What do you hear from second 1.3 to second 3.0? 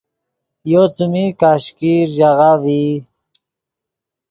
کشکیر ژاغہ ڤئی